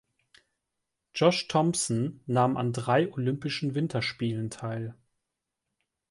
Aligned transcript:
Josh 1.13 1.47
Thompson 1.47 2.21
nahm 2.25 2.57
an 2.57 2.73
drei 2.73 3.13
Olympischen 3.13 3.75
Winterspielen 3.75 4.49
teil. 4.49 4.95